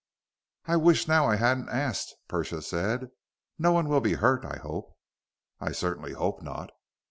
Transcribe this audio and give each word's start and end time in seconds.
"I 0.65 0.77
wish 0.77 1.07
now 1.07 1.27
I 1.27 1.35
hadn't 1.35 1.69
asked," 1.69 2.15
Persia 2.27 2.63
said. 2.63 3.11
"No 3.59 3.71
one 3.71 3.87
will 3.87 4.01
be 4.01 4.13
hurt, 4.13 4.43
I 4.43 4.57
hope." 4.57 4.97
"I 5.59 5.73
certainly 5.73 6.13
hope 6.13 6.41
not." 6.41 6.71